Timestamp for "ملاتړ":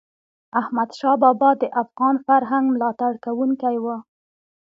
2.75-3.13